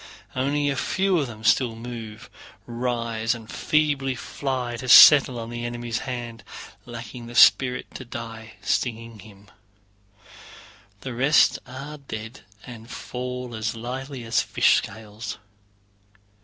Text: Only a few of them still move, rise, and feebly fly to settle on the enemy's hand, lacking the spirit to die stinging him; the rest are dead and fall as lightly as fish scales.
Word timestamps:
Only 0.35 0.67
a 0.71 0.75
few 0.75 1.19
of 1.19 1.27
them 1.27 1.43
still 1.43 1.75
move, 1.75 2.27
rise, 2.65 3.35
and 3.35 3.47
feebly 3.47 4.15
fly 4.15 4.75
to 4.77 4.89
settle 4.89 5.37
on 5.39 5.51
the 5.51 5.63
enemy's 5.63 5.99
hand, 5.99 6.43
lacking 6.87 7.27
the 7.27 7.35
spirit 7.35 7.85
to 7.93 8.03
die 8.03 8.53
stinging 8.63 9.19
him; 9.19 9.51
the 11.01 11.13
rest 11.13 11.59
are 11.67 11.99
dead 11.99 12.39
and 12.65 12.89
fall 12.89 13.53
as 13.53 13.75
lightly 13.75 14.23
as 14.23 14.41
fish 14.41 14.77
scales. 14.77 15.37